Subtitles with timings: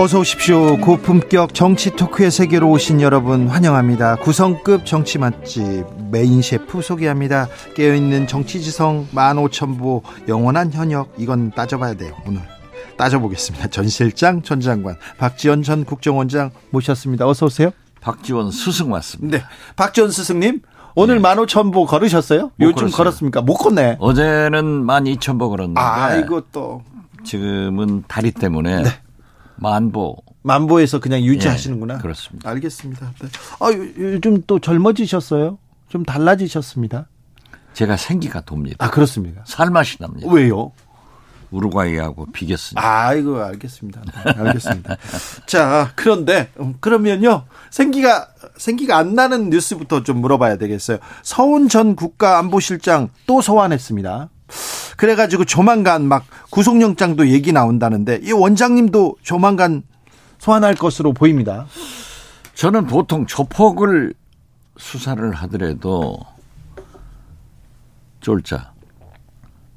[0.00, 0.78] 어서 오십시오.
[0.78, 4.16] 고품격 정치 토크의 세계로 오신 여러분 환영합니다.
[4.16, 7.48] 구성급 정치 맛집 메인 셰프 소개합니다.
[7.74, 12.14] 깨어있는 정치지성 15,000보 영원한 현역 이건 따져봐야 돼요.
[12.26, 12.40] 오늘
[12.96, 13.66] 따져보겠습니다.
[13.66, 17.28] 전 실장, 전 장관, 박지원 전 국정원장 모셨습니다.
[17.28, 17.70] 어서 오세요.
[18.00, 19.36] 박지원 스승 왔습니다.
[19.36, 19.44] 네.
[19.76, 20.62] 박지원 스승님
[20.94, 21.28] 오늘 네.
[21.28, 22.52] 15,000보 걸으셨어요?
[22.58, 22.96] 요즘 걸었어요.
[22.96, 23.42] 걸었습니까?
[23.42, 23.98] 못 걷네.
[24.00, 25.78] 어제는 12,000보 걸었는데.
[25.78, 26.84] 아, 이것도.
[27.22, 28.88] 지금은 다리 때문에 네.
[29.60, 30.16] 만보.
[30.42, 31.94] 만보에서 그냥 유지하시는구나.
[31.96, 32.48] 네, 그렇습니다.
[32.50, 33.12] 알겠습니다.
[33.20, 33.28] 네.
[33.60, 35.58] 아, 요즘 또 젊어지셨어요?
[35.88, 37.06] 좀 달라지셨습니다.
[37.74, 38.84] 제가 생기가 돕니다.
[38.84, 39.42] 아, 그렇습니까?
[39.46, 40.28] 살맛이 납니다.
[40.30, 40.72] 왜요?
[41.50, 42.80] 우루과이하고 비겼습니다.
[43.06, 44.02] 아이고, 알겠습니다.
[44.02, 44.96] 네, 알겠습니다.
[45.46, 47.44] 자, 그런데, 음, 그러면요.
[47.70, 50.98] 생기가, 생기가 안 나는 뉴스부터 좀 물어봐야 되겠어요.
[51.22, 54.28] 서훈 전 국가안보실장 또 소환했습니다.
[54.96, 59.82] 그래가지고 조만간 막 구속영장도 얘기 나온다는데 이 원장님도 조만간
[60.38, 61.66] 소환할 것으로 보입니다.
[62.54, 64.14] 저는 보통 조폭을
[64.76, 66.18] 수사를 하더라도
[68.20, 68.72] 쫄자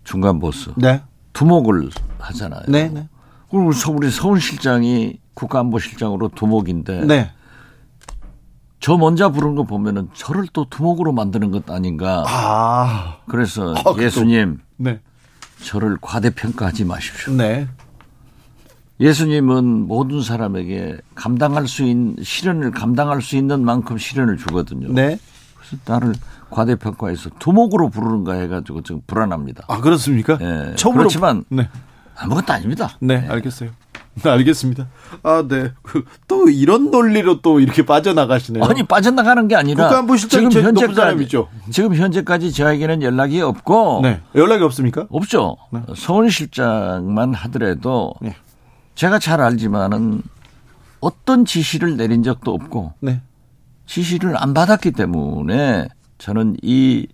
[0.03, 1.01] 중간 보스 네.
[1.33, 2.63] 두목을 하잖아요.
[2.67, 3.07] 네, 네.
[3.49, 7.31] 그리고 우리 서훈 실장이 국가안보실장으로 두목인데 네.
[8.83, 12.25] 저 먼저 부른 거 보면은 저를 또 두목으로 만드는 것 아닌가.
[12.27, 13.15] 아.
[13.29, 14.59] 그래서 아, 예수님.
[14.75, 14.99] 네.
[15.63, 17.33] 저를 과대평가하지 마십시오.
[17.33, 17.69] 네.
[18.99, 24.91] 예수님은 모든 사람에게 감당할 수 있는 시련을 감당할 수 있는 만큼 시련을 주거든요.
[24.91, 25.17] 네.
[25.55, 26.13] 그래서 나를
[26.49, 29.63] 과대평가해서 두목으로 부르는가 해가지고 좀 불안합니다.
[29.69, 30.37] 아 그렇습니까?
[30.37, 30.75] 네.
[30.75, 31.69] 처음으로 그렇지만 네.
[32.17, 32.97] 아무것도 아닙니다.
[32.99, 33.27] 네, 네.
[33.29, 33.69] 알겠어요.
[34.21, 34.87] 네, 알겠습니다.
[35.23, 35.71] 아, 네.
[35.81, 38.63] 그, 또 이런 논리로 또 이렇게 빠져나가시네요.
[38.63, 39.89] 아니, 빠져나가는 게 아니라
[40.29, 41.27] 지금 현재까지
[41.71, 44.21] 지금 현재까지 저에게는 연락이 없고 네.
[44.35, 45.07] 연락이 없습니까?
[45.09, 45.57] 없죠.
[45.71, 45.81] 네.
[45.95, 48.35] 서울 실장만 하더라도 네.
[48.95, 50.21] 제가 잘 알지만은
[50.99, 53.21] 어떤 지시를 내린 적도 없고 네.
[53.87, 55.87] 지시를 안 받았기 때문에
[56.17, 57.07] 저는 이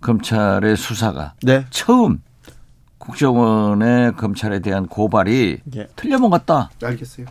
[0.00, 1.64] 검찰의 수사가 네.
[1.70, 2.22] 처음
[3.00, 5.88] 국정원의 검찰에 대한 고발이 예.
[5.96, 6.70] 틀려먹었다.
[6.82, 7.26] 알겠어요.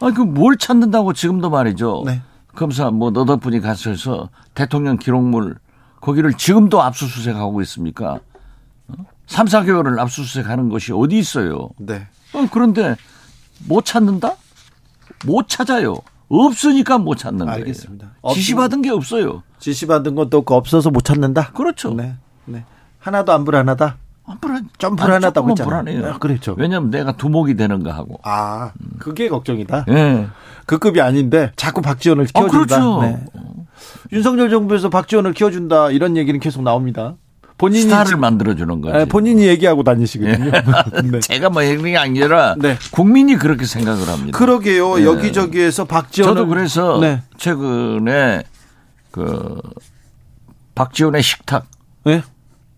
[0.00, 2.02] 아니, 그 뭘 찾는다고 지금도 말이죠.
[2.06, 2.22] 네.
[2.56, 5.56] 검사 뭐 너덕분이 가서 대통령 기록물
[6.00, 8.18] 거기를 지금도 압수수색하고 있습니까?
[9.26, 9.48] 3, 어?
[9.48, 11.70] 4개월을 압수수색하는 것이 어디 있어요?
[11.78, 12.08] 네.
[12.34, 12.96] 어, 그런데
[13.68, 14.34] 못 찾는다?
[15.24, 15.94] 못 찾아요.
[16.28, 17.58] 없으니까 못 찾는 거예요.
[17.60, 18.12] 알겠습니다.
[18.32, 19.42] 지시받은 게 없어요.
[19.58, 21.52] 지시받은 것도 없어서 못 찾는다?
[21.52, 21.92] 그렇죠.
[21.94, 22.16] 네.
[22.46, 22.64] 네.
[22.98, 23.98] 하나도 안 불안하다?
[24.24, 25.68] 아, 불안, 좀 불안하다고 했잖아요.
[25.68, 26.14] 불안해요.
[26.14, 26.54] 아, 그렇죠.
[26.56, 28.20] 왜냐면 내가 두목이 되는가 하고.
[28.22, 29.86] 아, 그게 걱정이다.
[29.88, 29.92] 예.
[29.92, 30.26] 네.
[30.66, 32.76] 그 급이 아닌데 자꾸 박지원을 아, 키워준다.
[32.76, 33.02] 아, 그렇죠.
[33.02, 33.24] 네.
[34.12, 37.14] 윤석열 정부에서 박지원을 키워준다 이런 얘기는 계속 나옵니다.
[37.58, 38.96] 본인이 스타를 만들어주는 거죠.
[38.96, 40.50] 네, 본인이 얘기하고 다니시거든요.
[41.12, 41.20] 네.
[41.20, 42.76] 제가 뭐 얘기한 게 아니라 네.
[42.90, 44.36] 국민이 그렇게 생각을 합니다.
[44.36, 44.96] 그러게요.
[44.96, 45.04] 네.
[45.04, 47.22] 여기저기에서 박지원 저도 그래서 네.
[47.38, 48.42] 최근에
[49.12, 49.60] 그
[50.74, 51.66] 박지원의 식탁
[52.04, 52.22] 네.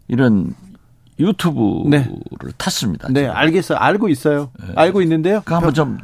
[0.08, 0.54] 이런
[1.18, 2.10] 유튜브를 네.
[2.58, 3.08] 탔습니다.
[3.10, 3.38] 네, 제가.
[3.38, 3.78] 알겠어요.
[3.78, 4.50] 알고 있어요.
[4.60, 4.72] 네.
[4.76, 5.42] 알고 있는데요.
[5.44, 5.98] 그 한번 좀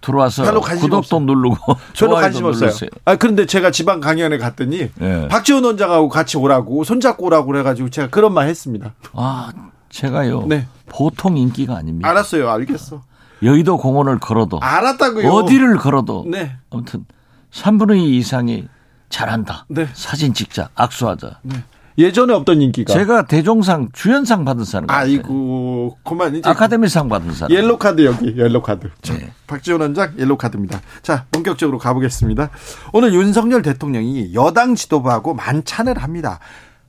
[0.00, 1.20] 들어와서 구독도 없어요.
[1.20, 1.56] 누르고
[1.94, 2.70] 저도 관심 없어요.
[3.04, 5.28] 아 그런데 제가 지방 강연에 갔더니 네.
[5.28, 8.94] 박지원 원장하고 같이 오라고 손잡고 오라고 그래가지고 제가 그런 말 했습니다.
[9.12, 9.50] 아
[9.90, 10.46] 제가요.
[10.48, 10.66] 네.
[10.86, 12.08] 보통 인기가 아닙니다.
[12.08, 12.50] 알았어요.
[12.50, 13.02] 알겠어.
[13.42, 15.28] 여의도 공원을 걸어도 알았다고요.
[15.30, 16.56] 어디를 걸어도 네.
[16.70, 17.04] 아무튼
[17.52, 18.66] 3분의 2 이상이
[19.08, 19.66] 잘한다.
[19.68, 19.88] 네.
[19.92, 21.40] 사진 찍자, 악수하자.
[21.42, 21.62] 네.
[21.98, 22.92] 예전에 없던 인기가.
[22.92, 24.86] 제가 대종상 주연상 받은 사람.
[24.88, 27.54] 아이고, 그만 이제 아카데미상 받은 사람.
[27.54, 28.88] 옐로 카드 여기 옐로 카드.
[29.02, 29.30] 자, 네.
[29.46, 30.80] 박지원 원장 옐로 카드입니다.
[31.02, 32.50] 자, 본격적으로 가보겠습니다.
[32.92, 36.38] 오늘 윤석열 대통령이 여당 지도부하고 만찬을 합니다.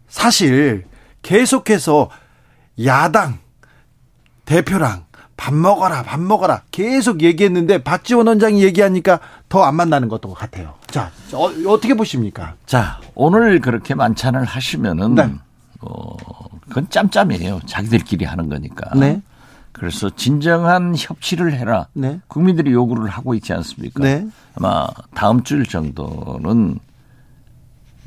[0.07, 0.85] 사실
[1.21, 2.09] 계속해서
[2.85, 3.39] 야당
[4.45, 5.05] 대표랑
[5.35, 9.19] 밥 먹어라, 밥 먹어라 계속 얘기했는데 박지원 원장이 얘기하니까
[9.49, 10.75] 더 안 만나는 것도 같아요.
[10.93, 11.49] 자, 어,
[11.79, 12.53] 떻게 보십니까?
[12.67, 15.27] 자, 오늘 그렇게 만찬을 하시면은 네.
[15.81, 16.15] 어,
[16.69, 17.61] 그건 짬짬이에요.
[17.65, 18.91] 자기들끼리 하는 거니까.
[18.95, 19.19] 네.
[19.71, 21.87] 그래서 진정한 협치를 해라.
[21.93, 22.19] 네.
[22.27, 24.03] 국민들이 요구를 하고 있지 않습니까?
[24.03, 24.27] 네.
[24.53, 26.77] 아마 다음 주 정도는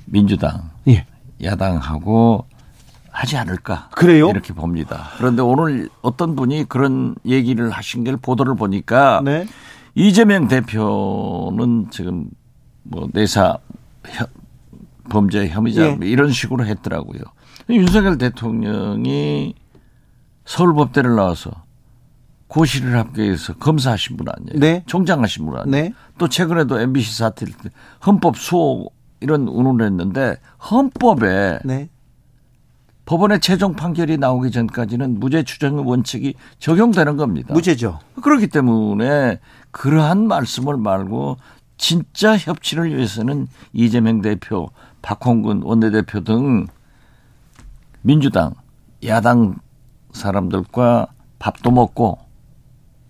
[0.04, 1.04] 민주당, 예.
[1.42, 2.46] 야당하고
[3.10, 3.88] 하지 않을까.
[3.96, 4.28] 그래요?
[4.30, 5.08] 이렇게 봅니다.
[5.18, 9.44] 그런데 오늘 어떤 분이 그런 얘기를 하신 게 보도를 보니까 네.
[9.96, 12.26] 이재명 대표는 지금
[12.88, 13.58] 뭐 내사
[15.08, 15.94] 범죄 혐의자 예.
[15.94, 17.20] 뭐 이런 식으로 했더라고요.
[17.68, 19.54] 윤석열 대통령이
[20.44, 21.50] 서울법대를 나와서
[22.48, 24.60] 고시를 합격해서 검사하신 분 아니에요.
[24.60, 24.82] 네.
[24.86, 25.70] 총장하신 분 아니에요.
[25.70, 25.92] 네.
[26.18, 27.46] 또 최근에도 MBC 사태
[28.06, 28.90] 헌법 수호
[29.20, 30.36] 이런 운운을 했는데
[30.70, 31.88] 헌법에 네.
[33.06, 37.54] 법원의 최종 판결이 나오기 전까지는 무죄 추정 원칙이 적용되는 겁니다.
[37.54, 38.00] 무죄죠.
[38.20, 39.38] 그렇기 때문에
[39.70, 41.36] 그러한 말씀을 말고
[41.76, 44.70] 진짜 협치를 위해서는 이재명 대표,
[45.02, 46.66] 박홍근 원내대표 등
[48.02, 48.54] 민주당,
[49.04, 49.56] 야당
[50.12, 51.08] 사람들과
[51.38, 52.18] 밥도 먹고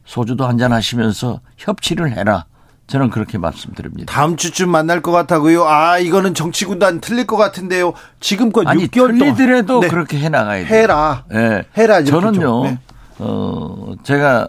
[0.05, 2.47] 소주도 한잔 하시면서 협치를 해라.
[2.87, 4.13] 저는 그렇게 말씀드립니다.
[4.13, 5.65] 다음 주쯤 만날 것 같다고요?
[5.65, 7.95] 아, 이거는 정치군단 틀릴 것 같은데요.
[8.21, 9.89] 지금껏 아니, 6개월 틀리더라도 네.
[9.89, 10.79] 그렇게 해나가야 돼요.
[10.83, 11.25] 해라.
[11.29, 11.65] 네.
[11.77, 12.05] 해라.
[12.05, 12.79] 저는요, 네.
[13.19, 14.47] 어, 제가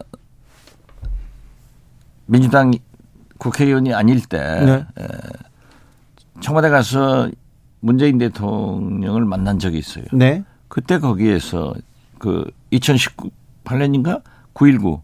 [2.27, 2.73] 민주당
[3.37, 4.85] 국회의원이 아닐 때 네.
[6.41, 7.29] 청와대 가서
[7.79, 10.05] 문재인 대통령을 만난 적이 있어요.
[10.13, 10.43] 네.
[10.67, 11.73] 그때 거기에서
[12.19, 14.21] 그 2018년인가
[14.53, 15.01] 9.19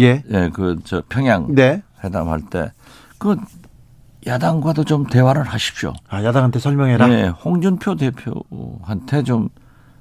[0.00, 0.22] 예.
[0.30, 1.82] 예, 그 저 평양 네.
[2.02, 2.70] 회담할 때
[3.18, 3.36] 그
[4.26, 5.94] 야당과도 좀 대화를 하십시오.
[6.08, 7.06] 아, 야당한테 설명해라.
[7.06, 9.48] 네, 홍준표 대표한테 좀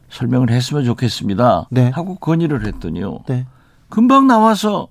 [0.09, 1.67] 설명을 했으면 좋겠습니다.
[1.71, 1.89] 네.
[1.89, 3.19] 하고 건의를 했더니요.
[3.27, 3.45] 네.
[3.89, 4.87] 금방 나와서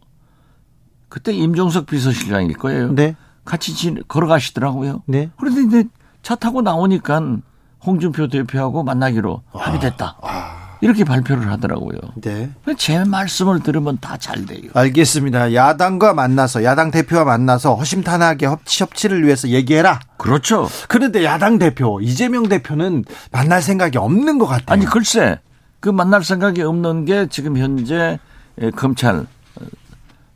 [1.13, 2.95] 그때 임종석 비서실장일 거예요.
[2.95, 3.17] 네.
[3.45, 3.75] 같이
[4.09, 5.03] 걸어가시더라고요.
[5.07, 5.29] 네.
[5.39, 5.89] 그런데 이제
[6.23, 7.21] 차 타고 나오니까
[7.85, 10.17] 홍준표 대표하고 만나기로 아, 합의됐다.
[10.23, 10.79] 아.
[10.81, 11.99] 이렇게 발표를 하더라고요.
[12.23, 12.51] 네.
[12.79, 14.71] 제 말씀을 들으면 다 잘 돼요.
[14.73, 15.53] 알겠습니다.
[15.53, 20.01] 야당과 만나서 야당 대표와 만나서 허심탄회하게 협치 협치를 위해서 얘기해라.
[20.17, 20.67] 그렇죠.
[20.89, 24.65] 그런데 야당 대표 이재명 대표는 만날 생각이 없는 것 같아요.
[24.69, 25.41] 아니 글쎄
[25.81, 28.19] 그 만날 생각이 없는 게 지금 현재
[28.77, 29.27] 검찰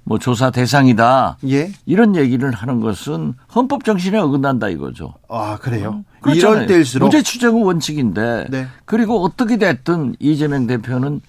[0.08, 1.38] 뭐 조사 대상이다.
[1.48, 1.72] 예.
[1.84, 5.14] 이런 얘기를 하는 것은 헌법 정신에 어긋난다 이거죠.
[5.28, 6.04] 아 그래요?
[6.24, 6.30] 어?
[6.30, 8.68] 이럴 때일수록 무죄 추정은 원칙인데 네.
[8.84, 11.20] 그리고 어떻게 됐든 이재명 대표는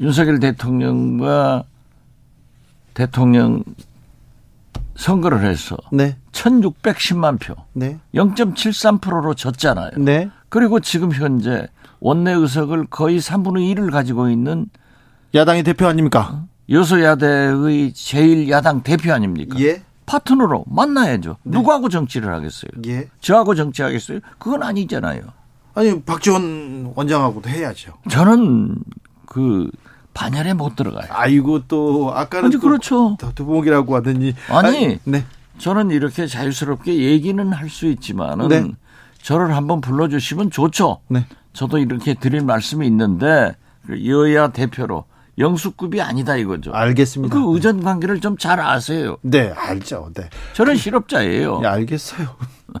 [0.00, 1.64] 윤석열 대통령과
[2.94, 3.62] 대통령
[4.96, 6.16] 선거를 해서 네.
[6.32, 7.98] 1,610만 표, 네.
[8.14, 9.90] 0.73%로 졌잖아요.
[9.98, 10.30] 네.
[10.48, 11.68] 그리고 지금 현재
[12.00, 14.66] 원내 의석을 거의 3분의 1을 가지고 있는
[15.34, 16.44] 야당의 대표 아닙니까?
[16.70, 16.72] 어?
[16.72, 19.58] 여소야대의 제1야당 대표 아닙니까?
[19.60, 19.82] 예.
[20.06, 21.36] 파트너로 만나야죠.
[21.42, 21.56] 네.
[21.58, 22.70] 누구하고 정치를 하겠어요?
[22.86, 23.08] 예.
[23.20, 24.20] 저하고 정치하겠어요?
[24.38, 25.22] 그건 아니잖아요.
[25.74, 27.94] 아니 박지원 원장하고도 해야죠.
[28.10, 28.76] 저는
[29.26, 29.70] 그
[30.12, 31.06] 반열에 못 들어가요.
[31.10, 33.16] 아이고 또 아까는 또 그렇죠.
[33.34, 35.24] 두목이라고 하더니 아니, 아니 네.
[35.58, 38.70] 저는 이렇게 자유스럽게 얘기는 할 수 있지만은 네.
[39.22, 40.98] 저를 한번 불러주시면 좋죠.
[41.08, 41.24] 네.
[41.54, 43.56] 저도 이렇게 드릴 말씀이 있는데
[44.06, 45.04] 여야 대표로
[45.42, 46.72] 영수급이 아니다 이거죠.
[46.72, 47.34] 알겠습니다.
[47.34, 49.18] 그 의전 관계를 좀 잘 아세요.
[49.22, 50.10] 네, 알죠.
[50.14, 50.28] 네.
[50.54, 51.60] 저는 실업자예요.
[51.60, 52.28] 네, 알겠어요.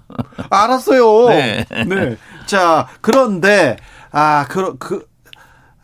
[0.50, 1.28] 알았어요.
[1.28, 1.66] 네.
[1.86, 2.16] 네.
[2.46, 3.76] 자, 그런데
[4.10, 5.06] 아, 그, 그,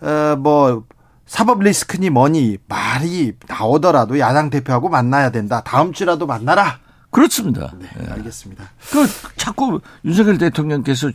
[0.00, 0.84] 어, 뭐
[1.26, 5.62] 사법 리스크니 뭐니 말이 나오더라도 야당 대표하고 만나야 된다.
[5.64, 6.78] 다음 주라도 만나라.
[7.10, 7.72] 그렇습니다.
[7.78, 8.64] 네, 알겠습니다.
[8.90, 11.10] 그 자꾸 윤석열 대통령께서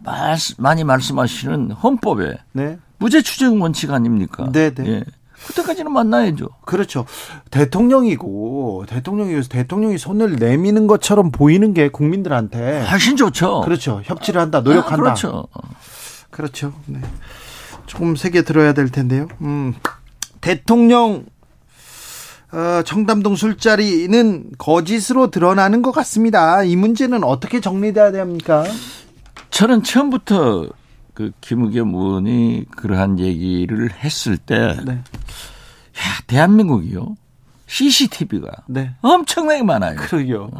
[0.00, 2.78] 말, 많이 말씀하시는 헌법에 네.
[2.98, 4.48] 무죄 추정 원칙 아닙니까?
[4.52, 4.86] 네, 네.
[4.86, 5.04] 예.
[5.46, 6.48] 그때까지는 만나야죠.
[6.64, 7.04] 그렇죠.
[7.50, 13.60] 대통령이고 대통령이어서 대통령이 손을 내미는 것처럼 보이는 게 국민들한테 훨씬 좋죠.
[13.60, 14.00] 그렇죠.
[14.04, 14.94] 협치를 한다, 노력한다.
[14.94, 15.46] 아, 그렇죠.
[16.30, 16.72] 그렇죠.
[16.86, 17.00] 네.
[17.86, 19.28] 조금 세게 들어야 될 텐데요.
[19.42, 19.74] 음.
[20.40, 21.26] 대통령
[22.52, 26.62] 어, 청담동 술자리는 거짓으로 드러나는 것 같습니다.
[26.62, 28.64] 이 문제는 어떻게 정리돼야 됩니까?
[29.50, 30.68] 저는 처음부터
[31.14, 34.94] 그 김의겸 의원이 그러한 얘기를 했을 때, 네.
[34.94, 37.16] 야, 대한민국이요.
[37.66, 38.94] CCTV가 네.
[39.00, 39.96] 엄청나게 많아요.
[39.96, 40.50] 그러게요.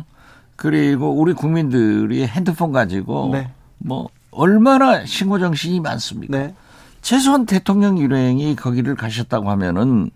[0.57, 3.51] 그리고 우리 국민들이 핸드폰 가지고 네.
[3.79, 6.39] 뭐 얼마나 신고 정신이 많습니까?
[6.39, 6.55] 네.
[7.03, 10.11] 최소한 대통령 일행이 거기를 가셨다고 하면은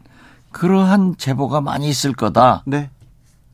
[0.52, 2.62] 그러한 제보가 많이 있을 거다.
[2.66, 2.90] 네.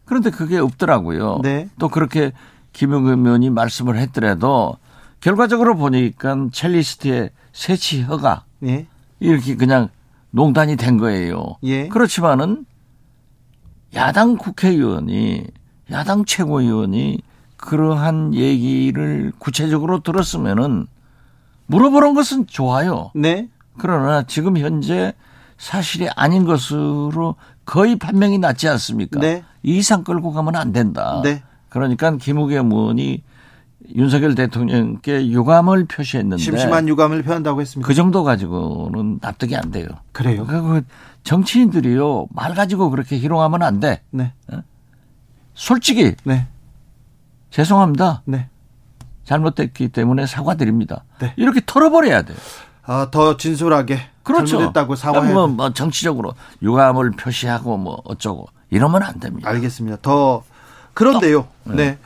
[0.05, 1.41] 그런데 그게 없더라고요.
[1.43, 1.69] 네.
[1.79, 2.33] 또 그렇게
[2.73, 4.77] 김용겸 의원이 말씀을 했더라도
[5.25, 8.87] 결과적으로 보니까 첼리스트의 세치 허가 예.
[9.21, 9.89] 이렇게 그냥
[10.33, 11.57] 농단이 된 거예요.
[11.63, 11.89] 예.
[11.89, 12.67] 그렇지만은
[13.95, 15.47] 야당 국회의원이
[15.91, 17.23] 야당 최고위원이
[17.57, 20.89] 그러한 얘기를 구체적으로 들었으면은
[21.69, 23.11] 물어보는 것은 좋아요.
[23.15, 23.49] 네.
[23.79, 25.15] 그러나 지금 현재
[25.57, 29.21] 사실이 아닌 것으로 거의 판명이 났지 않습니까?
[29.21, 29.43] 네.
[29.63, 31.23] 이 이상 끌고 가면 안 된다.
[31.25, 31.43] 네.
[31.71, 33.23] 그러니까 김우겸 의원이
[33.95, 37.87] 윤석열 대통령께 유감을 표시했는데 심심한 유감을 표한다고 했습니다.
[37.87, 39.87] 그 정도 가지고는 납득이 안 돼요.
[40.13, 40.47] 그래요?
[40.47, 40.83] 그
[41.23, 44.03] 정치인들이요 말 가지고 그렇게 희롱하면 안 돼.
[44.11, 44.33] 네.
[44.53, 44.63] 어?
[45.55, 46.47] 솔직히 네.
[47.51, 48.23] 죄송합니다.
[48.25, 48.49] 네.
[49.25, 51.05] 잘못됐기 때문에 사과드립니다.
[51.21, 51.33] 네.
[51.37, 52.37] 이렇게 털어버려야 돼요.
[52.85, 54.59] 아, 더 진솔하게 그렇죠.
[54.59, 55.33] 잘못했다고 사과해.
[55.33, 59.49] 뭐, 뭐 정치적으로 유감을 표시하고 뭐 어쩌고 이러면 안 됩니다.
[59.49, 59.99] 알겠습니다.
[60.03, 60.43] 더
[60.93, 61.47] 그런데요.
[61.65, 61.75] 네.
[61.75, 61.99] 네.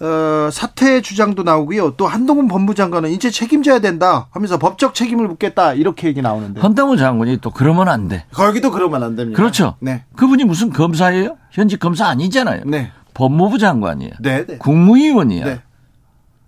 [0.00, 1.94] 어, 사퇴 주장도 나오고요.
[1.96, 6.60] 또 한동훈 법무장관은 이제 책임져야 된다 하면서 법적 책임을 묻겠다 이렇게 얘기 나오는데.
[6.60, 8.24] 한동훈 장관이 또 그러면 안 돼.
[8.32, 9.36] 거기도 그러면 안 됩니다.
[9.36, 9.74] 그렇죠.
[9.80, 10.04] 네.
[10.14, 11.36] 그분이 무슨 검사예요?
[11.50, 12.62] 현직 검사 아니잖아요.
[12.66, 12.92] 네.
[13.14, 14.12] 법무부 장관이에요.
[14.20, 14.58] 네, 네.
[14.58, 15.44] 국무위원이야.
[15.44, 15.60] 네.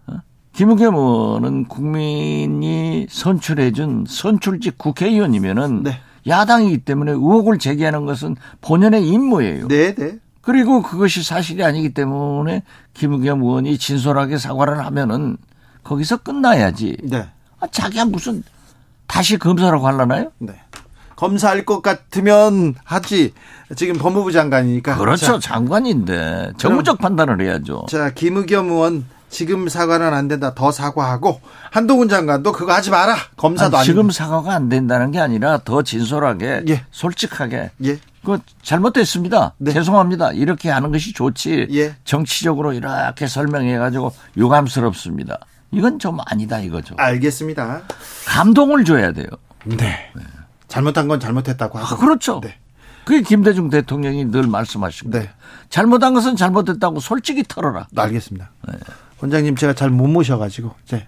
[0.07, 0.21] 어?
[0.53, 5.99] 김우겸 의원은 국민이 선출해준 선출직 국회의원이면은 네.
[6.29, 9.67] 야당이기 때문에 의혹을 제기하는 것은 본연의 임무예요.
[9.67, 10.19] 네, 네.
[10.43, 12.63] 그리고 그것이 사실이 아니기 때문에
[12.95, 15.37] 김우겸 의원이 진솔하게 사과를 하면은
[15.85, 16.97] 거기서 끝나야지.
[17.03, 17.29] 네.
[17.61, 18.43] 아, 자기가 무슨
[19.07, 20.33] 다시 검사라고 하려나요?
[20.39, 20.55] 네.
[21.17, 23.35] 검사할 것 같으면 하지.
[23.77, 24.97] 지금 법무부 장관이니까.
[24.97, 25.39] 그렇죠.
[25.39, 27.87] 자, 장관인데 정무적 판단을 해야죠.
[27.91, 30.55] 자, 김우겸 의원 지금 사과는 안 된다.
[30.55, 33.17] 더 사과하고 한동훈 장관도 그거 하지 마라.
[33.37, 36.85] 검사도 아니, 지금 사과가 안 된다는 게 아니라 더 진솔하게 예.
[36.91, 37.99] 솔직하게 예.
[38.25, 39.55] 그 잘못됐습니다.
[39.59, 39.73] 네.
[39.73, 40.33] 죄송합니다.
[40.33, 41.69] 이렇게 하는 것이 좋지.
[41.73, 41.97] 예.
[42.05, 45.39] 정치적으로 이렇게 설명해 가지고 유감스럽습니다.
[45.73, 46.95] 이건 좀 아니다 이거죠.
[46.99, 47.83] 알겠습니다.
[48.27, 49.27] 감동을 줘야 돼요.
[49.65, 49.77] 네.
[49.77, 50.23] 네.
[50.69, 51.95] 잘못한 건 잘못했다고 하고.
[51.95, 52.41] 아, 그렇죠.
[52.43, 52.57] 네.
[53.05, 55.11] 그게 김대중 대통령이 늘 말씀하시고.
[55.11, 55.31] 네.
[55.69, 57.87] 잘못한 것은 잘못했다고 솔직히 털어라.
[57.97, 58.51] 알겠습니다.
[58.69, 58.79] 네.
[59.21, 61.07] 원장님 제가 잘 못 모셔가지고 네.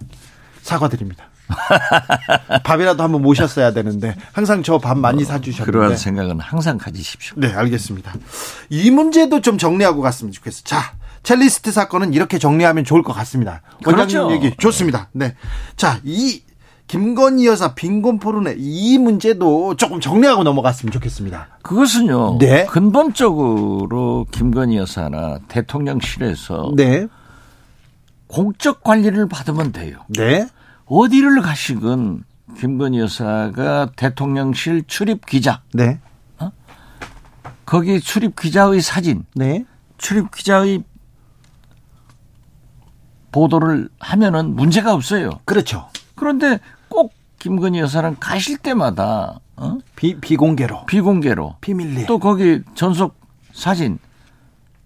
[0.63, 1.25] 사과드립니다.
[2.65, 7.35] 밥이라도 한번 모셨어야 되는데 항상 저 밥 많이 사주셨는데 그러한 생각은 항상 가지십시오.
[7.39, 8.13] 네, 알겠습니다.
[8.71, 10.63] 이 문제도 좀 정리하고 갔으면 좋겠어.
[10.65, 13.63] 자, 첼리스트 사건은 이렇게 정리하면 좋을 것 같습니다.
[13.87, 14.33] 원장님 그렇죠.
[14.33, 15.09] 얘기 좋습니다.
[15.13, 15.35] 네,
[15.77, 16.43] 자, 이
[16.89, 21.49] 김건희 여사 빈곤 포르네 이 문제도 조금 정리하고 넘어갔으면 좋겠습니다.
[21.63, 22.39] 그것은요.
[22.39, 22.67] 네.
[22.67, 27.07] 근본적으로 김건희 여사나 대통령실에서 네.
[28.27, 29.99] 공적 관리를 받으면 돼요.
[30.09, 30.47] 네.
[30.87, 32.25] 어디를 가시건
[32.59, 35.63] 김건희 여사가 대통령실 출입 기자.
[35.73, 36.01] 네.
[36.39, 36.51] 어?
[37.65, 39.25] 거기 출입 기자의 사진.
[39.35, 39.65] 네.
[39.99, 40.85] 출입 기자의
[43.31, 45.41] 보도를 하면은 문제가 없어요.
[45.45, 45.89] 그렇죠.
[46.15, 49.79] 그런데 꼭 김건희 여사랑 가실 때마다 어?
[49.97, 53.17] 비, 비공개로 비공개로 비밀리 또 거기 전속
[53.53, 53.99] 사진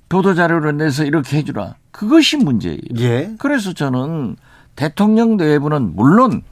[0.09, 2.81] 보도 자료를 내서 이렇게 해주라 그것이 문제예요.
[2.99, 3.35] 예.
[3.39, 4.37] 그래서 저는
[4.77, 6.43] 대통령 내부는 물론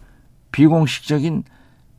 [0.52, 1.44] 비공식적인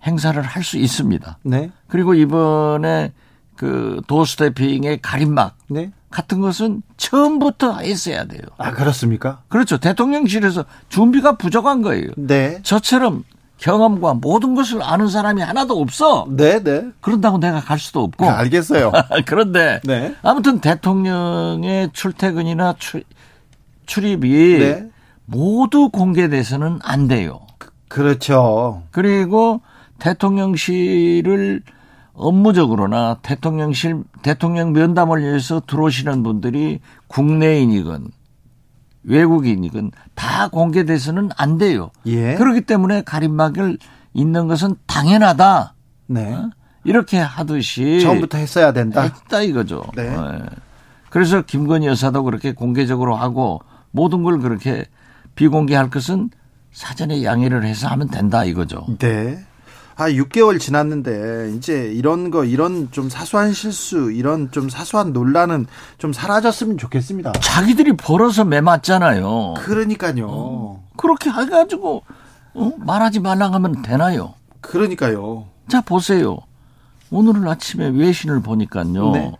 [0.04, 1.40] 행사를 할 수 있습니다.
[1.44, 1.72] 네.
[1.88, 3.12] 그리고 이번에
[3.56, 5.92] 그 도스태핑의 가림막 네.
[6.12, 8.42] 같은 것은 처음부터 했어야 돼요.
[8.58, 9.42] 아 그렇습니까?
[9.48, 9.78] 그렇죠.
[9.78, 12.10] 대통령실에서 준비가 부족한 거예요.
[12.18, 12.60] 네.
[12.64, 13.24] 저처럼
[13.58, 16.28] 경험과 모든 것을 아는 사람이 하나도 없어.
[16.30, 16.86] 네, 네.
[17.02, 18.26] 그런다고 내가 갈 수도 없고.
[18.26, 18.92] 네, 알겠어요.
[19.26, 20.16] 그런데 네.
[20.22, 23.04] 아무튼 대통령의 출퇴근이나 출,
[23.86, 24.90] 출입이 네.
[25.26, 27.42] 모두 공개돼서는 안 돼요.
[27.88, 28.84] 그렇죠.
[28.92, 29.62] 그리고
[30.00, 31.62] 대통령실을
[32.14, 38.08] 업무적으로나 대통령실 대통령 면담을 위해서 들어오시는 분들이 국내인이건
[39.04, 41.92] 외국인이건 다 공개돼서는 안 돼요.
[42.06, 42.36] 예.
[42.36, 43.78] 그렇기 때문에 가림막을
[44.14, 45.74] 있는 것은 당연하다.
[46.08, 46.34] 네.
[46.34, 46.50] 어?
[46.84, 49.02] 이렇게 하듯이 처음부터 했어야 된다.
[49.02, 49.84] 했다 이거죠.
[49.96, 50.10] 네.
[50.10, 50.40] 네.
[51.10, 54.86] 그래서 김건희 여사도 그렇게 공개적으로 하고 모든 걸 그렇게
[55.36, 56.30] 비공개할 것은
[56.72, 58.86] 사전에 양해를 해서 하면 된다 이거죠.
[59.00, 59.46] 네.
[59.98, 66.12] 아, 6개월 지났는데 이제 이런 거 이런 좀 사소한 실수, 이런 좀 사소한 논란은 좀
[66.12, 67.32] 사라졌으면 좋겠습니다.
[67.34, 69.54] 자기들이 벌어서 매 맞잖아요.
[69.58, 70.28] 그러니까요.
[70.30, 72.04] 어, 그렇게 해 가지고
[72.54, 72.72] 어?
[72.78, 74.34] 말하지 말라 하면 되나요?
[74.60, 75.48] 그러니까요.
[75.70, 76.40] 자, 보세요.
[77.10, 79.12] 오늘 아침에 외신을 보니까요.
[79.12, 79.32] 네.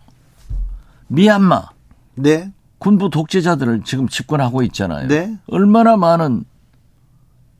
[1.08, 1.68] 미얀마.
[2.14, 2.50] 네.
[2.78, 5.08] 군부 독재자들을 지금 집권하고 있잖아요.
[5.08, 5.36] 네.
[5.48, 6.44] 얼마나 많은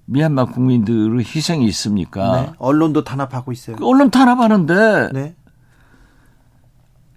[0.06, 2.40] 미얀마 국민들의 희생이 있습니까?
[2.40, 2.52] 네.
[2.58, 3.76] 언론도 탄압하고 있어요.
[3.76, 5.34] 그 언론 탄압하는데 네.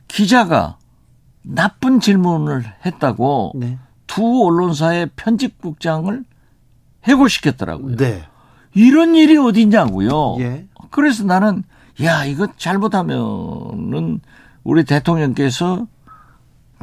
[0.07, 0.77] 기자가
[1.41, 3.77] 나쁜 질문을 했다고 네.
[4.07, 6.23] 두 언론사의 편집국장을
[7.03, 7.95] 해고시켰더라고요.
[7.95, 8.23] 네.
[8.73, 10.37] 이런 일이 어디냐고요.
[10.39, 10.67] 예.
[10.89, 11.63] 그래서 나는
[12.03, 14.19] 야 이거 잘못하면은
[14.63, 15.87] 우리 대통령께서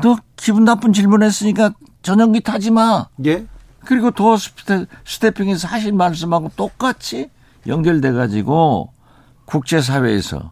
[0.03, 1.73] 너 기분 나쁜 질문했으니까
[2.03, 3.07] 전용기 타지 마.
[3.25, 3.47] 예.
[3.85, 4.37] 그리고 도어
[5.05, 7.31] 스태핑에서 하신 말씀하고 똑같이
[7.67, 8.91] 연결돼 가지고
[9.45, 10.51] 국제사회에서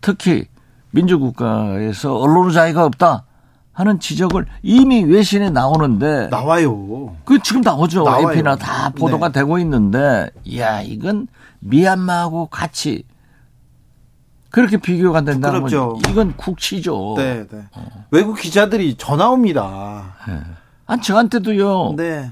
[0.00, 0.46] 특히
[0.90, 3.24] 민주국가에서 언론 자유가 없다
[3.72, 7.16] 하는 지적을 이미 외신에 나오는데 나와요.
[7.24, 8.04] 그 지금 나오죠.
[8.04, 8.30] 나와요.
[8.30, 9.40] AP나 다 보도가 네.
[9.40, 11.26] 되고 있는데 야 이건
[11.60, 13.04] 미얀마하고 같이
[14.54, 17.14] 그렇게 비교가 된다는 건 이건 국치죠.
[17.16, 17.64] 네, 네.
[17.72, 18.06] 어.
[18.12, 20.14] 외국 기자들이 전화 옵니다.
[20.28, 20.40] 네.
[20.86, 21.94] 아, 저한테도요.
[21.96, 22.30] 네.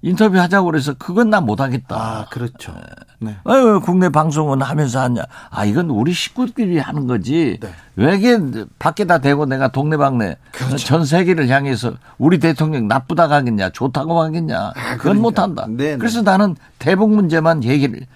[0.00, 1.96] 인터뷰 하자고 그래서 그건 나 못하겠다.
[1.96, 2.72] 아, 그렇죠.
[3.18, 3.34] 네.
[3.42, 5.22] 어, 국내 방송은 하면서 하냐.
[5.50, 7.58] 아, 이건 우리 식구들이 하는 거지.
[7.60, 7.68] 네.
[7.96, 8.38] 왜게
[8.78, 10.76] 밖에다 대고 내가 동네방네 그렇죠.
[10.76, 14.56] 전 세계를 향해서 우리 대통령 나쁘다고 하겠냐, 좋다고 하겠냐.
[14.60, 15.22] 아, 그건 그러니까.
[15.22, 15.66] 못한다.
[15.68, 18.06] 네, 네, 그래서 나는 대북 문제만 얘기를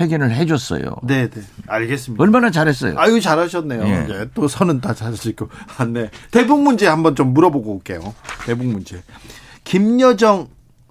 [0.00, 0.96] 회견을 해줬어요.
[1.02, 1.42] 네, 네.
[1.66, 2.22] 알겠습니다.
[2.22, 2.94] 얼마나 잘했어요.
[2.98, 3.82] 아유, 잘하셨네요.
[3.82, 4.06] 예.
[4.06, 5.48] 네, 또 선은 다 잘하시고.
[5.76, 6.10] 아, 네.
[6.30, 8.14] 대북 문제 한번 좀 물어보고 올게요.
[8.46, 9.02] 대북 문제.
[9.64, 10.48] 김여정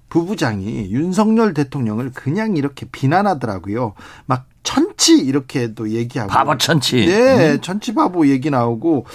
[0.09, 3.93] 부부장이 윤석열 대통령을 그냥 이렇게 비난하더라고요.
[4.25, 6.29] 막 천치 이렇게도 얘기하고.
[6.31, 7.05] 바보 천치.
[7.05, 7.61] 네, 음.
[7.61, 9.05] 천치 바보 얘기 나오고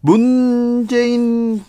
[0.00, 1.64] 문재인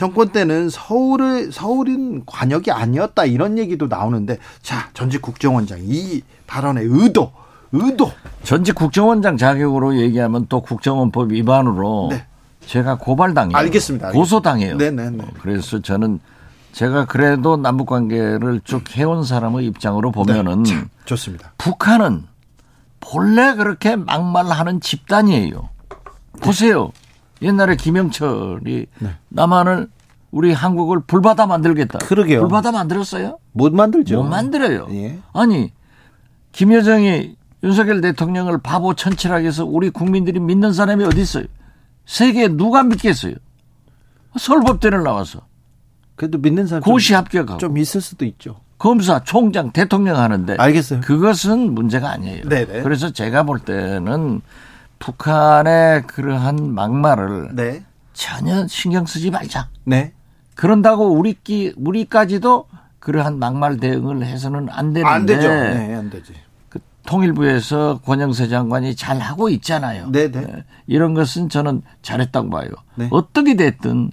[0.00, 7.32] 정권 때는 서울을 서울은 관역이 아니었다 이런 얘기도 나오는데 자 전직 국정원장 이 발언의 의도
[7.70, 8.10] 의도
[8.42, 12.24] 전직 국정원장 자격으로 얘기하면 또 국정원법 위반으로 네.
[12.64, 13.54] 제가 고발당해요.
[13.58, 14.12] 알겠습니다.
[14.12, 14.76] 고소당해요.
[14.76, 15.22] 네네네.
[15.22, 16.18] 어, 그래서 저는
[16.72, 20.82] 제가 그래도 남북 관계를 쭉 해온 사람의 입장으로 보면은 네.
[21.04, 21.52] 좋습니다.
[21.58, 22.24] 북한은
[23.00, 25.68] 본래 그렇게 막말하는 집단이에요.
[26.40, 26.90] 보세요.
[27.42, 29.10] 옛날에 김영철이 네.
[29.28, 29.88] 남한을
[30.30, 31.98] 우리 한국을 불바다 만들겠다.
[31.98, 32.40] 그러게요.
[32.40, 33.38] 불바다 만들었어요?
[33.52, 34.22] 못 만들죠.
[34.22, 34.86] 못 만들어요.
[34.90, 35.18] 예.
[35.32, 35.72] 아니
[36.52, 41.44] 김여정이 윤석열 대통령을 바보 천칠하게 해서 우리 국민들이 믿는 사람이 어디 있어요?
[42.06, 43.34] 세계에 누가 믿겠어요?
[44.38, 45.40] 서울법대를 나와서.
[46.14, 48.60] 그래도 믿는 사람 고시 합격하고 좀 있을 수도 있죠.
[48.78, 51.00] 검사, 총장, 대통령 하는데 알겠어요.
[51.02, 52.48] 그것은 문제가 아니에요.
[52.48, 52.82] 네네.
[52.82, 54.40] 그래서 제가 볼 때는
[55.00, 57.82] 북한의 그러한 막말을 네.
[58.12, 59.68] 전혀 신경 쓰지 말자.
[59.84, 60.12] 네.
[60.54, 62.66] 그런다고 우리끼 우리까지도
[63.00, 65.10] 그러한 막말 대응을 해서는 안 되는데.
[65.10, 65.48] 안 되죠.
[65.48, 66.34] 네, 안 되지.
[66.68, 70.10] 그 통일부에서 권영세 장관이 잘 하고 있잖아요.
[70.12, 70.28] 네네.
[70.28, 70.40] 네.
[70.40, 70.64] 네.
[70.86, 72.68] 이런 것은 저는 잘했다고 봐요.
[72.94, 73.08] 네.
[73.10, 74.12] 어떻게 됐든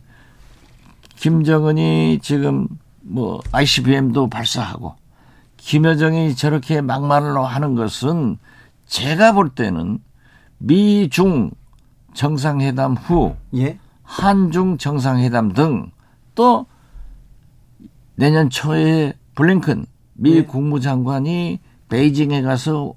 [1.18, 2.68] 김정은이 지금
[3.02, 4.96] 뭐 ICBM도 발사하고
[5.58, 8.38] 김여정이 저렇게 막말로 하는 것은
[8.86, 10.00] 제가 볼 때는
[10.58, 11.52] 미중
[12.14, 13.80] 정상회담 후 예?
[14.04, 15.92] 한중 정상회담 등
[16.38, 16.68] 또
[18.16, 20.46] 내년 초에 블링컨 미 예?
[20.46, 22.94] 국무장관이 베이징에 가서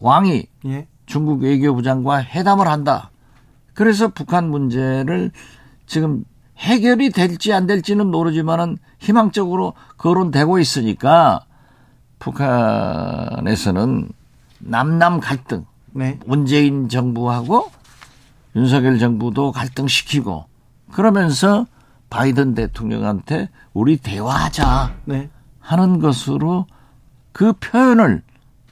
[0.00, 0.86] 왕이 예?
[1.06, 3.10] 중국 외교부장과 회담을 한다.
[3.72, 5.30] 그래서 북한 문제를
[5.86, 6.24] 지금
[6.58, 11.46] 해결이 될지 안 될지는 모르지만은 희망적으로 거론되고 있으니까
[12.18, 14.10] 북한에서는
[14.58, 16.18] 남남 갈등, 네.
[16.26, 17.70] 문재인 정부하고
[18.56, 20.46] 윤석열 정부도 갈등시키고
[20.92, 21.66] 그러면서
[22.10, 25.28] 바이든 대통령한테 우리 대화하자 네.
[25.60, 26.66] 하는 것으로
[27.32, 28.22] 그 표현을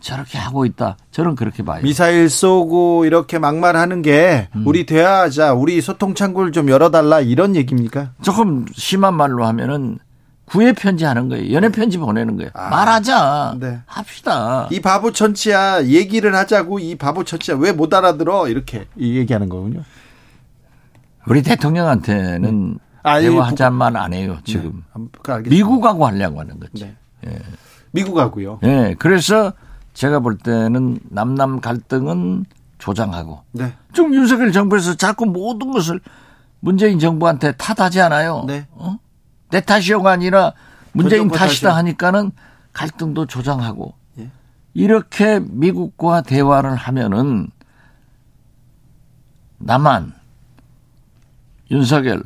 [0.00, 0.96] 저렇게 하고 있다.
[1.10, 1.82] 저는 그렇게 봐요.
[1.82, 4.66] 미사일 쏘고 이렇게 막말하는 게 음.
[4.66, 8.12] 우리 대화하자, 우리 소통 창구를 좀 열어달라 이런 얘기입니까?
[8.22, 9.98] 조금 심한 말로 하면은
[10.46, 11.52] 구애 편지 하는 거예요.
[11.52, 12.50] 연애 편지 보내는 거예요.
[12.54, 13.56] 아, 말하자.
[13.60, 13.80] 네.
[13.86, 14.68] 합시다.
[14.70, 19.82] 이 바보 천치야 얘기를 하자고 이 바보 천치야 왜 못 알아들어 이렇게 얘기하는 거군요.
[21.26, 22.78] 우리 대통령한테는 네.
[23.02, 24.84] 아, 대화하자는 말안 해요 지금.
[24.96, 25.42] 네.
[25.48, 26.84] 미국하고 하려고 하는 거지.
[26.84, 26.96] 네.
[27.26, 27.38] 예.
[27.90, 28.60] 미국하고요.
[28.62, 28.94] 예.
[28.98, 29.52] 그래서
[29.94, 32.44] 제가 볼 때는 남남 갈등은
[32.78, 33.72] 조장하고 네.
[33.92, 36.00] 좀 윤석열 정부에서 자꾸 모든 것을
[36.60, 38.44] 문재인 정부한테 탓하지 않아요.
[38.46, 38.66] 네.
[38.72, 38.98] 어?
[39.50, 40.52] 내 탓이요가 아니라
[40.92, 42.32] 문재인 탓이다 하니까는
[42.72, 44.30] 갈등도 조장하고 예.
[44.74, 47.48] 이렇게 미국과 대화를 하면은
[49.58, 50.12] 남한
[51.70, 52.22] 윤석열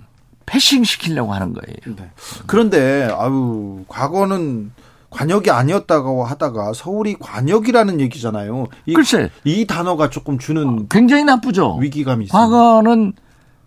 [0.46, 1.96] 패싱 시키려고 하는 거예요.
[1.96, 2.10] 네.
[2.46, 4.72] 그런데 아유 과거는
[5.10, 8.66] 관역이 아니었다고 하다가 서울이 관역이라는 얘기잖아요.
[8.86, 11.76] 이, 글쎄 이 단어가 조금 주는 굉장히 나쁘죠.
[11.76, 12.40] 위기감이 있어요.
[12.40, 13.12] 과거는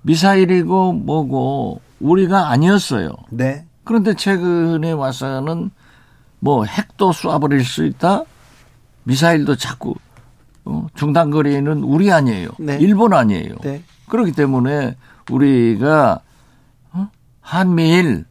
[0.01, 3.09] 미사일이고 뭐고 우리가 아니었어요.
[3.29, 3.65] 네.
[3.83, 5.71] 그런데 최근에 와서는
[6.39, 8.23] 뭐 핵도 쏴버릴 수 있다.
[9.03, 9.95] 미사일도 자꾸
[10.65, 12.49] 어, 중단거리는 우리 아니에요.
[12.59, 12.77] 네.
[12.79, 13.55] 일본 아니에요.
[13.63, 13.83] 네.
[14.07, 14.95] 그렇기 때문에
[15.29, 16.19] 우리가
[16.91, 17.09] 어?
[17.41, 18.25] 한미일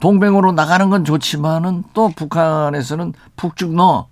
[0.00, 4.08] 동맹으로 나가는 건 좋지만은 또 북한에서는 북측 너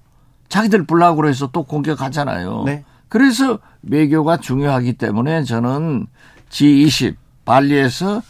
[0.49, 2.63] 자기들 불락으로 해서 또 공격하잖아요.
[2.65, 2.85] 네.
[3.09, 6.07] 그래서 외교가 중요하기 때문에 저는
[6.51, 8.23] G20 발리에서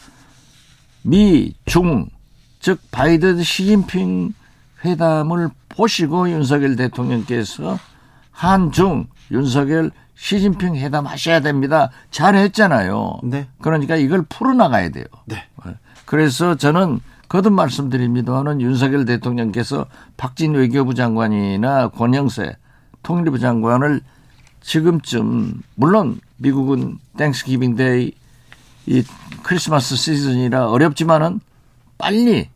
[1.03, 2.09] 미, 중,
[2.61, 4.35] 즉 바이든 시진핑
[4.85, 7.79] 회담을 보시고 윤석열 대통령께서
[8.31, 11.91] 한중 윤석열 시진핑 회담 하셔야 됩니다.
[12.11, 13.21] 잘 했잖아요.
[13.23, 13.49] 네.
[13.63, 15.07] 그러니까 이걸 풀어나가야 돼요.
[15.25, 15.47] 네.
[16.05, 19.87] 그래서 저는 거듭 말씀드립니다만은 윤석열 대통령께서
[20.17, 22.57] 박진 외교부 장관이나 권영세
[23.03, 24.01] 통일부 장관을
[24.61, 28.13] 지금쯤 물론 미국은 Thanksgiving Day
[28.87, 29.05] 이
[29.43, 31.41] 크리스마스 시즌이라 어렵지만은
[31.99, 32.49] 빨리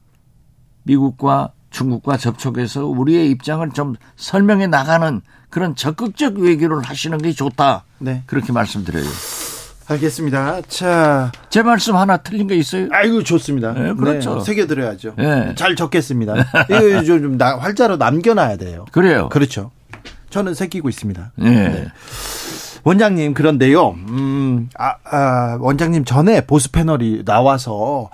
[0.84, 5.20] 미국과 중국과 접촉해서 우리의 입장을 좀 설명해 나가는
[5.50, 7.84] 그런 적극적 외교를 하시는 게 좋다.
[7.98, 8.22] 네.
[8.26, 9.04] 그렇게 말씀드려요.
[9.86, 10.62] 알겠습니다.
[10.62, 11.30] 자.
[11.50, 12.88] 제 말씀 하나 틀린 게 있어요?
[12.90, 13.72] 아이고, 좋습니다.
[13.74, 14.36] 네, 그렇죠.
[14.38, 15.14] 네, 새겨드려야죠.
[15.18, 15.54] 네.
[15.56, 16.34] 잘 적겠습니다.
[16.70, 18.86] 이거 좀, 좀 나, 활자로 남겨놔야 돼요.
[18.92, 19.28] 그래요.
[19.28, 19.70] 그렇죠.
[20.30, 21.32] 저는 새기고 있습니다.
[21.36, 21.86] 네.
[22.84, 22.90] 네.
[22.90, 23.90] 원장님 그런데요.
[24.08, 28.10] 음, 아, 아, 원장님 전에 보수 패널이 나와서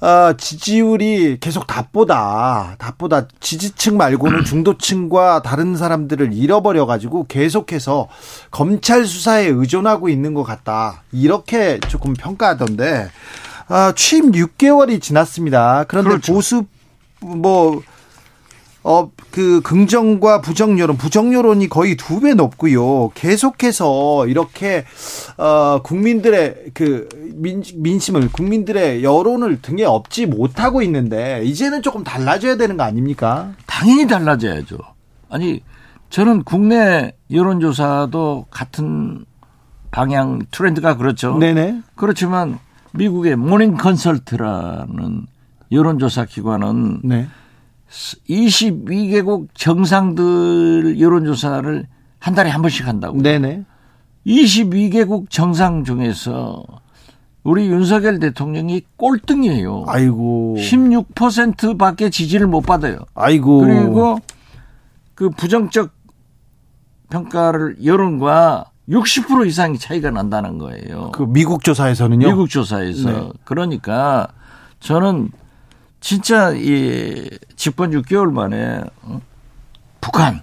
[0.00, 8.08] 아, 지지율이 계속 답보다 답보다 지지층 말고는 중도층과 다른 사람들을 잃어버려 가지고 계속해서
[8.50, 11.02] 검찰 수사에 의존하고 있는 것 같다.
[11.12, 13.10] 이렇게 조금 평가하던데
[13.68, 15.84] 아, 취임 6개월이 지났습니다.
[15.86, 16.32] 그런데 그렇죠.
[16.32, 16.64] 보수
[17.20, 17.82] 뭐
[18.88, 23.10] 어, 그 긍정과 부정 여론, 부정 여론이 거의 두 배 높고요.
[23.10, 24.86] 계속해서 이렇게
[25.36, 32.78] 어 국민들의 그 민, 민심을 국민들의 여론을 등에 업지 못하고 있는데 이제는 조금 달라져야 되는
[32.78, 33.52] 거 아닙니까?
[33.66, 34.78] 당연히 달라져야죠.
[35.28, 35.60] 아니
[36.08, 39.26] 저는 국내 여론조사도 같은
[39.90, 41.36] 방향 트렌드가 그렇죠.
[41.36, 41.82] 네네.
[41.94, 42.58] 그렇지만
[42.94, 45.26] 미국의 Morning Consult라는
[45.70, 47.28] 여론조사 기관은 네.
[47.90, 51.86] 22개국 정상들 여론조사를
[52.18, 53.20] 한 달에 한 번씩 한다고.
[53.20, 53.64] 네네.
[54.26, 56.64] 22개국 정상 중에서
[57.44, 59.84] 우리 윤석열 대통령이 꼴등이에요.
[59.86, 60.56] 아이고.
[60.58, 62.98] 16%밖에 지지를 못 받아요.
[63.14, 63.60] 아이고.
[63.60, 64.18] 그리고
[65.14, 65.90] 그 부정적
[67.10, 71.10] 평가를 여론과 60% 이상의 차이가 난다는 거예요.
[71.12, 72.28] 그 미국 조사에서는요?
[72.28, 73.10] 미국 조사에서.
[73.10, 73.28] 네.
[73.44, 74.28] 그러니까
[74.80, 75.30] 저는
[76.00, 79.20] 진짜 이 집권 6개월 만에 어?
[80.00, 80.42] 북한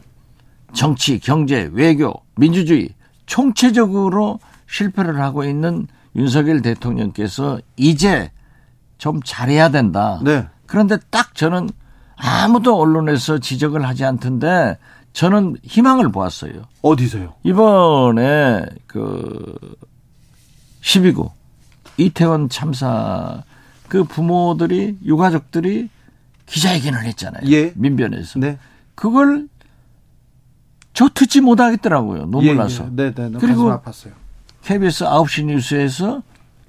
[0.73, 2.89] 정치, 경제, 외교, 민주주의
[3.25, 8.31] 총체적으로 실패를 하고 있는 윤석열 대통령께서 이제
[8.97, 10.19] 좀 잘해야 된다.
[10.23, 10.47] 네.
[10.65, 11.69] 그런데 딱 저는
[12.17, 14.77] 아무도 언론에서 지적을 하지 않던데
[15.13, 16.63] 저는 희망을 보았어요.
[16.81, 17.33] 어디서요?
[17.43, 19.55] 이번에 그
[20.81, 21.31] 12구
[21.97, 23.43] 이태원 참사
[23.87, 25.89] 그 부모들이 유가족들이
[26.45, 27.49] 기자회견을 했잖아요.
[27.51, 27.73] 예.
[27.75, 28.39] 민변에서.
[28.39, 28.57] 네.
[28.93, 29.47] 그걸
[30.93, 32.29] 저 듣지 못하겠더라고요.
[32.41, 32.85] 예, 나서.
[32.85, 32.89] 예.
[32.91, 33.31] 네, 네.
[33.39, 34.11] 그리고 아팠어요.
[34.63, 36.23] KBS 9시 뉴스에서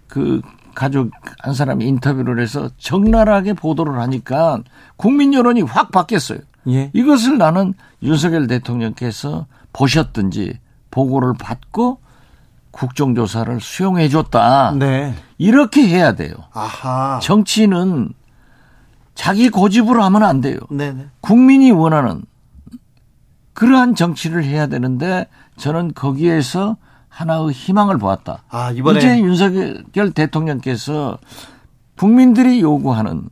[0.09, 0.43] 그
[0.75, 4.63] 가족 한 사람이 인터뷰를 해서 적나라하게 보도를 하니까
[4.97, 6.39] 국민 여론이 확 바뀌었어요.
[6.69, 6.91] 예.
[6.93, 10.59] 이것을 나는 윤석열 대통령께서 보셨든지
[10.91, 12.01] 보고를 받고
[12.77, 14.73] 국정조사를 수용해 줬다.
[14.73, 15.15] 네.
[15.39, 16.35] 이렇게 해야 돼요.
[16.53, 17.19] 아하.
[17.23, 18.11] 정치는
[19.15, 20.59] 자기 고집으로 하면 안 돼요.
[20.71, 21.07] 네네.
[21.23, 22.23] 국민이 원하는
[23.55, 26.77] 그러한 정치를 해야 되는데 저는 거기에서
[27.09, 28.43] 하나의 희망을 보았다.
[28.51, 31.17] 아, 이번에 이제 윤석열 대통령께서
[31.97, 33.31] 국민들이 요구하는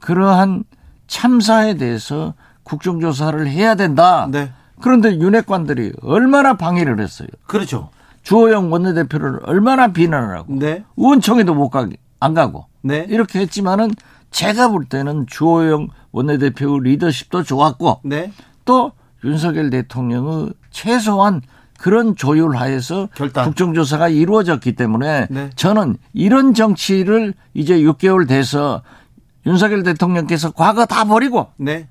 [0.00, 0.64] 그러한
[1.06, 4.28] 참사에 대해서 국정조사를 해야 된다.
[4.30, 4.52] 네.
[4.82, 7.28] 그런데 윤핵관들이 얼마나 방해를 했어요.
[7.46, 7.88] 그렇죠.
[8.22, 10.84] 주호영 원내대표를 얼마나 비난을 하고 네.
[10.96, 13.06] 의원총회도 못 가게 안 가고 네.
[13.08, 13.90] 이렇게 했지만은
[14.30, 18.32] 제가 볼 때는 주호영 원내대표 리더십도 좋았고 네.
[18.64, 18.92] 또
[19.24, 21.42] 윤석열 대통령의 최소한
[21.78, 23.46] 그런 조율 하에서 결단.
[23.46, 25.50] 국정조사가 이루어졌기 때문에 네.
[25.56, 28.82] 저는 이런 정치를 이제 6개월 돼서
[29.46, 31.88] 윤석열 대통령께서 과거 다 버리고 네.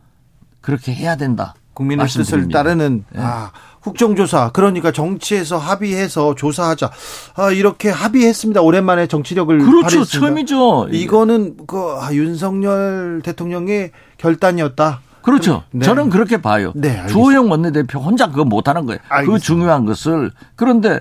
[0.61, 1.55] 그렇게 해야 된다.
[1.79, 3.21] 국민의 뜻을 따르는 네.
[3.21, 6.91] 아, 국정조사 그러니까 정치에서 합의해서 조사하자
[7.35, 8.61] 아, 이렇게 합의했습니다.
[8.61, 9.81] 오랜만에 정치력을 그렇죠.
[9.81, 10.27] 발휘했습니다.
[10.27, 10.89] 처음이죠.
[10.91, 14.99] 이거는 그 아, 윤석열 대통령의 결단이었다.
[15.21, 15.63] 그렇죠.
[15.71, 15.85] 네.
[15.85, 16.73] 저는 그렇게 봐요.
[16.75, 18.99] 네, 주호영 원내대표 혼자 그거 못하는 거예요.
[19.07, 19.37] 그 알겠습니다.
[19.37, 20.99] 그 중요한 것을 그런데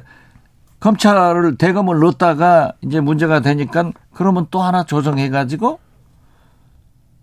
[0.78, 5.80] 검찰을 대검을 넣었다가 이제 문제가 되니까 그러면 또 하나 조정해가지고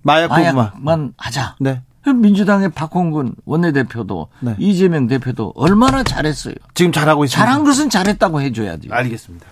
[0.01, 1.55] 마약 마약만 하자.
[1.61, 1.81] 네.
[2.13, 4.55] 민주당의 박홍근 원내대표도 네.
[4.59, 6.55] 이재명 대표도 얼마나 잘했어요.
[6.73, 7.45] 지금 잘하고 있습니다.
[7.45, 8.89] 잘한 것은 잘했다고 해줘야지.
[8.91, 9.45] 알겠습니다.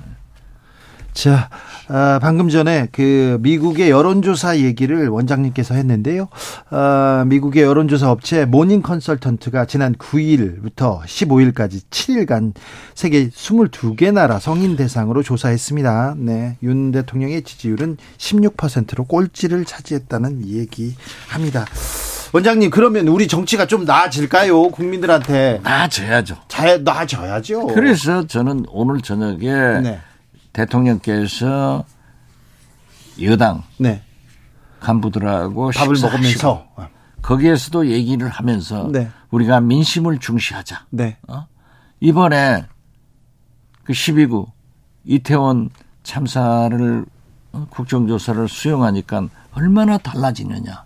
[1.14, 1.50] 자,
[1.90, 6.28] 어, 방금 전에 그 미국의 여론조사 얘기를 원장님께서 했는데요.
[6.72, 12.54] 어, 미국의 여론조사 업체 Morning Consultant가 지난 9일부터 15일까지 7일간
[12.96, 16.16] 세계 22개 나라 성인 대상으로 조사했습니다.
[16.18, 16.58] 네.
[16.64, 21.66] 윤 대통령의 지지율은 16%로 꼴찌를 차지했다는 얘기합니다.
[22.34, 24.70] 원장님 그러면 우리 정치가 좀 나아질까요?
[24.72, 26.36] 국민들한테 나아져야죠.
[26.48, 27.68] 잘 나아져야죠.
[27.68, 30.02] 그래서 저는 오늘 저녁에 네.
[30.52, 31.86] 대통령께서
[33.22, 34.02] 여당 네.
[34.80, 36.68] 간부들하고 밥을 먹으면서
[37.22, 39.10] 거기에서도 얘기를 하면서 네.
[39.30, 40.88] 우리가 민심을 중시하자.
[40.90, 41.18] 네.
[41.28, 41.46] 어?
[42.00, 42.66] 이번에
[43.84, 44.48] 그 12구
[45.06, 45.70] 이태원
[46.02, 47.06] 참사를
[47.52, 47.68] 어?
[47.70, 50.84] 국정조사를 수용하니까 얼마나 달라지느냐.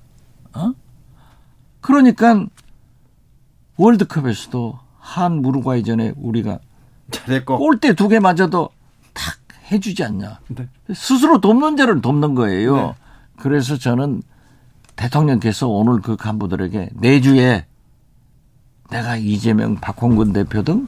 [0.54, 0.74] 어?
[1.82, 2.46] 그러니까
[3.78, 6.60] 월드컵에서도 한 무르과이 전에 우리가
[7.12, 8.70] 잘했고 골대 두 개 맞아도
[9.14, 9.38] 탁
[9.72, 10.40] 해주지 않냐.
[10.50, 10.68] 네.
[10.94, 12.76] 스스로 돕는 자를 돕는 거예요.
[12.76, 12.94] 네.
[13.38, 14.22] 그래서 저는
[14.96, 17.66] 대통령께서 오늘 그 간부들에게 내주에
[18.90, 20.88] 내가 이재명, 박홍근 대표 등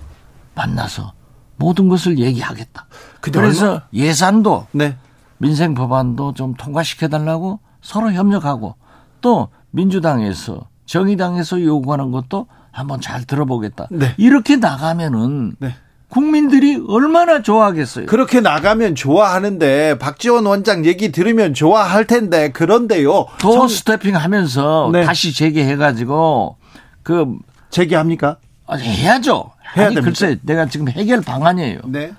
[0.55, 1.13] 만나서
[1.57, 2.87] 모든 것을 얘기하겠다.
[3.21, 3.81] 그래서 얼마?
[3.93, 4.97] 예산도 네.
[5.37, 8.75] 민생 법안도 좀 통과시켜달라고 서로 협력하고
[9.21, 13.87] 또 민주당에서 정의당에서 요구하는 것도 한번 잘 들어보겠다.
[13.91, 14.15] 네.
[14.17, 15.75] 이렇게 나가면은 네.
[16.07, 18.07] 국민들이 얼마나 좋아하겠어요.
[18.07, 23.27] 그렇게 나가면 좋아하는데 박지원 원장 얘기 들으면 좋아할 텐데 그런데요.
[23.37, 23.67] 더 성...
[23.67, 25.03] 스태핑 하면서 네.
[25.03, 26.57] 다시 재개해 가지고
[27.03, 27.37] 그
[27.69, 28.37] 재개합니까?
[28.65, 29.51] 아, 해야죠.
[29.77, 30.01] 해야 아니, 됩니까?
[30.01, 31.81] 글쎄 내가 지금 해결 방안이에요.
[31.85, 32.13] 네.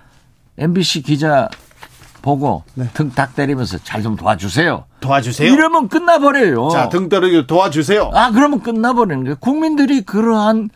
[0.59, 1.49] MBC 기자
[2.23, 2.87] 보고 네.
[2.95, 4.85] 등탁 때리면서 잘 좀 도와주세요.
[5.01, 5.53] 도와주세요.
[5.53, 6.71] 이러면 끝나버려요.
[6.71, 8.11] 자, 등 때리기 도와주세요.
[8.15, 9.37] 아, 그러면 끝나버리는 거예요.
[9.41, 10.71] 국민들이 그러한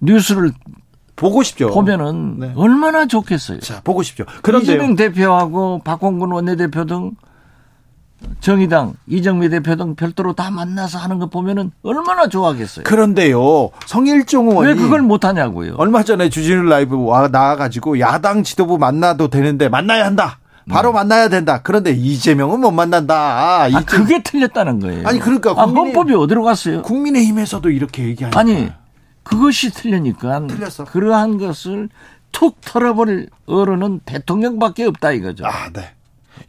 [0.00, 0.52] 뉴스를
[1.14, 1.68] 보고 싶죠.
[1.70, 2.52] 보면은 네.
[2.56, 3.60] 얼마나 좋겠어요.
[3.60, 4.24] 자, 보고 싶죠.
[4.42, 7.12] 그런데 이재명 대표하고 박홍근 원내대표 등
[8.40, 12.84] 정의당 이정미 대표 등 별도로 다 만나서 하는 거 보면은 얼마나 좋아하겠어요.
[12.84, 15.74] 그런데요, 성일종 의원이 왜 그걸 못 하냐고요.
[15.78, 20.38] 얼마 전에 주진우 라이브 와 나와가지고 야당 지도부 만나도 되는데 만나야 한다.
[20.68, 20.94] 바로 네.
[20.94, 21.60] 만나야 된다.
[21.62, 23.14] 그런데 이재명은 못 만난다.
[23.14, 25.06] 아, 아 그게 틀렸다는 거예요.
[25.06, 26.82] 아니 그러니까 아, 헌법이 어디로 갔어요?
[26.82, 28.38] 국민의힘에서도 이렇게 얘기하니까.
[28.38, 28.70] 아니
[29.22, 30.84] 그것이 틀리니까 틀렸어.
[30.84, 31.88] 그러한 것을
[32.30, 35.46] 툭 털어버릴 어른은 대통령밖에 없다 이거죠.
[35.46, 35.92] 아, 네.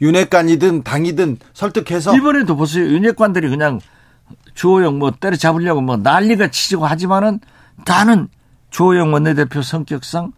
[0.01, 2.85] 윤핵관이든 당이든 설득해서 이번에도 보세요.
[2.85, 3.79] 윤핵관들이 그냥
[4.53, 7.39] 주호영 뭐 때려잡으려고 뭐 난리가 치지고 하지만은
[7.85, 8.27] 나는
[8.69, 10.33] 주호영 원내대표 성격상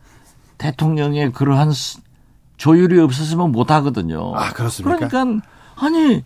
[0.57, 1.71] 대통령의 그러한
[2.57, 4.33] 조율이 없었으면 못 하거든요.
[4.35, 5.07] 아, 그렇습니까?
[5.07, 6.23] 그러니까 아니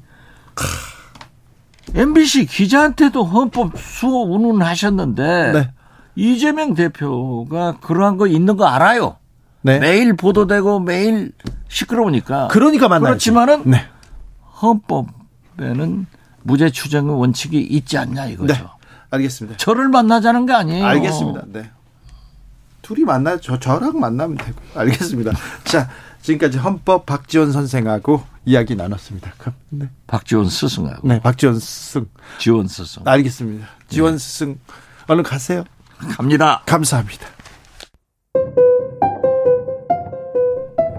[1.96, 5.72] MBC 기자한테도 헌법 수호 운운하셨는데 네.
[6.16, 9.18] 이재명 대표가 그러한 거 있는 거 알아요.
[9.62, 9.80] 네.
[9.80, 11.32] 매일 보도되고 매일
[11.68, 12.48] 시끄러우니까.
[12.50, 13.12] 그러니까 만나요.
[13.12, 13.86] 그렇지만은 네.
[14.62, 16.06] 헌법에는
[16.44, 18.54] 무죄 추정의 원칙이 있지 않냐 이거죠.
[18.54, 18.64] 네.
[19.12, 19.58] 알겠습니다.
[19.58, 20.86] 저를 만나자는 게 아니에요.
[20.86, 21.44] 알겠습니다.
[21.48, 21.72] 네.
[22.82, 24.60] 둘이 만나 저 저랑 만나면 되고.
[24.76, 25.32] 알겠습니다.
[25.66, 25.90] 자,
[26.22, 29.32] 지금까지 헌법 박지원 선생하고 이야기 나눴습니다.
[29.70, 29.90] 네.
[30.08, 31.08] 박지원 스승하고.
[31.08, 32.08] 네, 박지원 스승.
[32.40, 33.04] 지원 스승.
[33.06, 33.68] 알겠습니다.
[33.90, 34.18] 지원 네.
[34.18, 34.58] 스승
[35.08, 35.64] 얼른 가세요.
[36.16, 36.64] 갑니다.
[36.66, 37.28] 감사합니다.